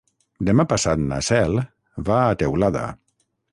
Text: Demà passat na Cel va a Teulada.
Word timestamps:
Demà 0.47 0.63
passat 0.71 1.03
na 1.11 1.19
Cel 1.27 1.61
va 2.09 2.19
a 2.23 2.35
Teulada. 2.43 2.87